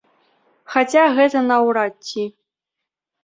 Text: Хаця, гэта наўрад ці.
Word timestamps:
Хаця, 0.75 1.03
гэта 1.17 1.43
наўрад 1.51 1.93
ці. 2.09 2.23